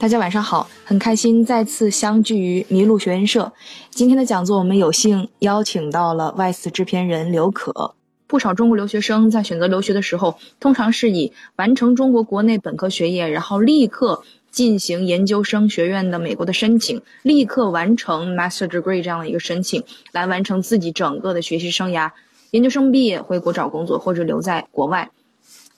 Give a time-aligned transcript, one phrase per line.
[0.00, 3.52] 大家晚上好，很开心再次相聚于麋鹿学院社。
[3.90, 7.94] 今天的讲座，我们有幸邀请到了外事制片人刘可。
[8.26, 22.10] 不少中国留学生在选择留学的时候，通常是以完成中国国内本科学业，然后立刻进行研究生学院的美国的申请，立刻完成 master degree 这样的一个申请，来完成自己整个的学习生涯。
[22.52, 25.10] 研究生毕业回国找工作，或者留在国外。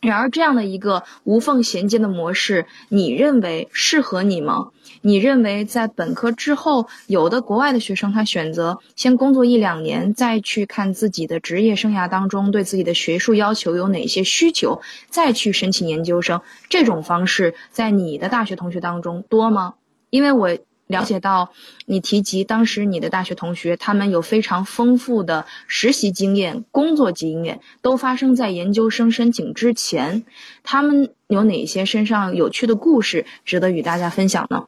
[0.03, 4.71] 然而，这样的一个无缝衔接的模式，你认为适合你吗？
[5.01, 19.75] 你认为在本科之后，有的国外的学生他选择先工作一两年，再去看自己的职业生涯当中对自己的学术要求有哪些需求，再去申请研究生，这种方式在你的大学同学当中多吗？
[20.11, 20.59] 因为我。
[20.93, 21.51] 了解到，
[21.87, 30.25] 你提及当时你的大学同学，他们有非常丰富的实习经验、工作经验，都发生在研究生申请之前。
[30.63, 34.67] 他们有哪些身上有趣的故事值得与大家分享呢？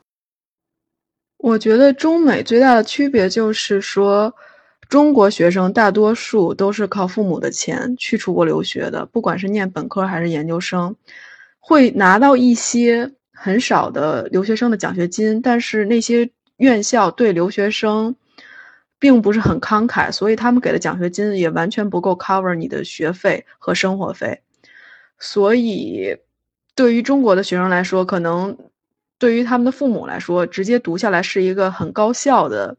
[1.38, 4.34] 我觉得中美最大的区别就是说，
[4.88, 10.96] 中国学生大多数都是靠父母的钱去出国留学的，不管是念本科还是研究生，
[11.60, 13.12] 会拿到一些。
[13.34, 18.14] 很少的留学生的奖学金，但是那些院校对留学生
[18.98, 24.40] 并不是很慷慨，所以他们给的奖学金也完全不够 cover 你的学费和生活费。
[25.18, 26.16] 所以，
[26.74, 28.56] 对于中国的学生来说，可能
[29.18, 32.76] 对于他们的父母来说，直接读下来是一个很高效的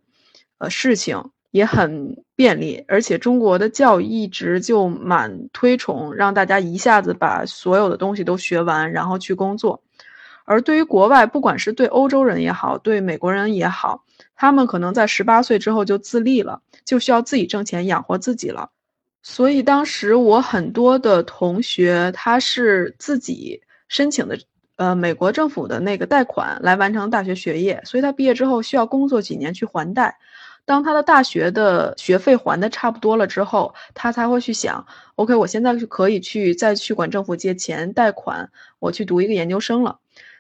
[0.58, 2.84] 呃事情，也很便利。
[2.88, 9.82] 而且，中国的教育一直就蛮推崇让大家一下子把所有的东西都学完，然后去工作。
[10.46, 18.70] 而对于国外，不管是对欧洲人也好，对美国人也好，他们可能在十八岁之后就自立了，就需要自己挣钱养活自己了。
[19.24, 24.38] 所以当时我很多的同学，他是自己申请的，
[24.76, 30.18] 呃，美国政府的那个贷款来完成大学学业，所以他毕业之后需要工作几年去还贷。
[30.64, 34.86] 当他的大学的学费还的差不多了之后，他才会去想
[35.16, 40.00] ，OK，我现在是可以去再去管政府借钱贷款，我去读一个研究生了。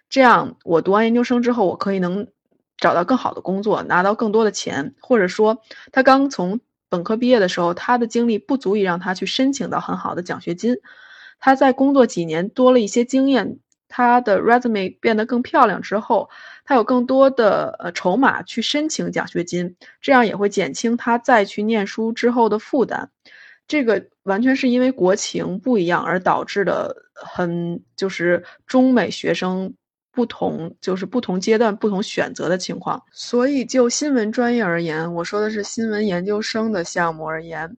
[0.09, 2.27] 这样，我读完研究生之后，我可以能
[2.77, 5.61] 找到更好的工作，拿到更多的钱，或者说，
[5.91, 10.77] 他刚从本科毕业的时候，他的经历不足以让他去申请到很好的奖学金。
[11.39, 16.29] 他在工作几年，多了一些经验，他的 resume 变得更漂亮之后，
[16.63, 23.09] 他有更多的呃筹码去申请奖学金，这样也会减轻他再去念书之后的负担。
[23.67, 29.73] 这个完全是因为国情不一样而导致的，很就是中美学生。
[30.15, 37.75] 不同就是不同阶段不同选择的情况，所以就新闻专业而言，我说的是新闻研究生的项目而言，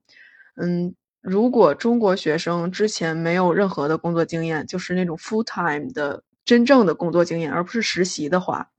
[0.56, 8.70] 嗯，如果中国学生之前没有任何的工作经验，就是那种 full time 的真正的工作经验，而不是实习的话，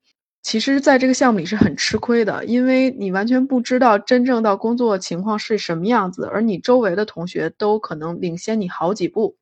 [0.42, 9.36] 其实在这个项目里是很吃亏的，因为你完全不知道真正到工作情况是什么样子，而你周围的同学都可能领先你好几步。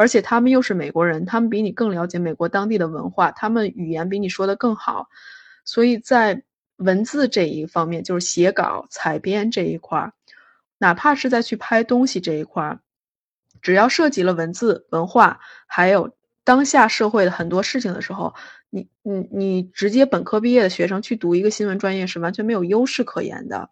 [0.00, 5.10] 而且他们又是美国人，他们比你更了解美国当地的文化，他们语言比你说的更好，
[5.66, 6.42] 所以在
[6.76, 10.14] 文字这一方面，就是写稿、采编这一块儿，
[10.78, 12.80] 哪怕是在去拍东西这一块儿，
[13.60, 18.34] 只要涉及了文字、文化，还有当下社会的很多事情的时候，
[18.70, 23.68] 你、你、你直接本科毕业的学生去读一个新闻专业是完全没有优势可言的，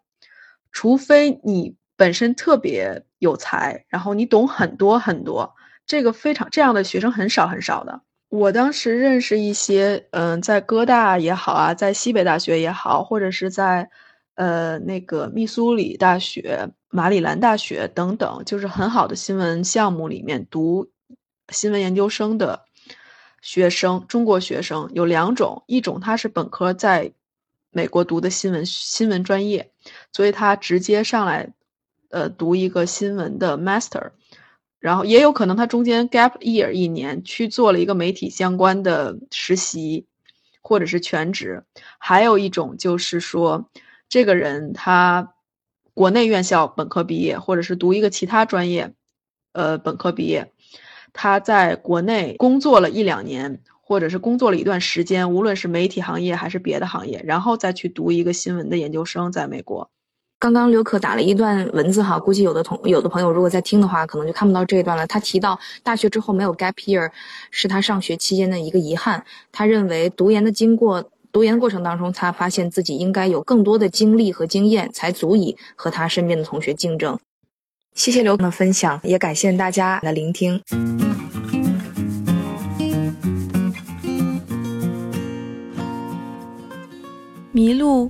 [0.71, 5.55] 除非你本身特别有才，然后你懂很多很多。
[5.89, 7.99] 这个非常这样的学生很少很少的。
[8.29, 13.89] 我当时认识一些，嗯，在哥大也好啊，在西北大学也好，或者是在，
[14.35, 20.87] 呃，那个密苏里大学、马里兰大学等等，就是很好的新闻项目里面读
[21.49, 22.63] 新闻研究生的
[23.41, 27.11] 学生，中国学生有两种，一种他是本科在
[27.71, 29.71] 美国读的新闻新闻专业，
[30.13, 31.51] 所以他直接上来，
[32.11, 34.11] 呃，读一个新闻的 master。
[34.79, 40.05] 然后也有可能他中间 gap year 一年去做了一个媒体相关的实习，
[40.61, 41.63] 或者是全职。
[41.97, 43.69] 还有一种就是说，
[44.07, 45.33] 这个人他
[45.93, 48.93] 国内院校本科毕业，或者是读一个其他专业，
[49.51, 50.53] 呃，本科毕业，
[51.11, 59.91] 他在国内工作了一两年，或者是工作了一段时间，无论是媒体行业还是别的行业，然后再去读一个新闻的研究生，在美国。
[60.41, 65.05] 刚刚刘可打了一段文字哈，估计有的同有的朋友如果在听的话，可能就看不到这一段了。
[65.05, 67.11] 他提到大学之后没有 gap year，
[67.51, 69.25] 是他上学期间的一个遗憾。
[69.51, 71.03] 他认为读研的经过，
[71.33, 77.19] 读研的过程当中，他发现自己应该有更多的经历和经验，才足以和他身边的同学竞争。
[77.93, 80.61] 谢谢刘可的分享，也感谢大家的聆听。
[87.51, 88.09] 迷路，